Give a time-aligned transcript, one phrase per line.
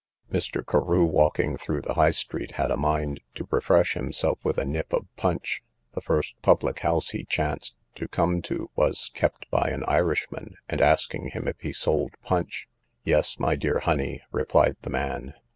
[0.33, 0.65] Mr.
[0.65, 4.91] Carew, walking through the High street, had a mind to refresh himself with a nip
[4.93, 5.61] of punch;
[5.93, 10.81] the first public house he chanced to come to was kept by an Irishman, and
[10.81, 12.67] asking him if he sold punch,
[13.03, 15.35] Yes, my dear honey, replied the man.